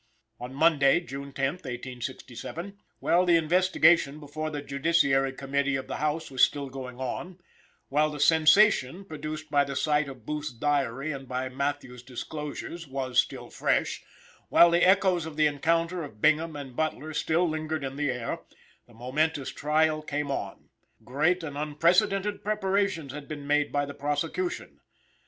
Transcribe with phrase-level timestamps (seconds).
[0.39, 6.31] On Monday, June 10, 1867, while the investigation before the Judiciary Committee of the House
[6.31, 7.37] was still going on,
[7.89, 13.19] while the sensation produced by the sight of Booth's diary and by Matthews' disclosures was
[13.19, 14.01] still fresh,
[14.49, 18.39] while the echoes of the encounter of Bingham and Butler still lingered in the air,
[18.87, 20.69] the momentous trial came on.
[21.03, 24.79] Great and unprecedented preparations had been made by the prosecution.